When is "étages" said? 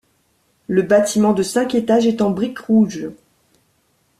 1.75-2.07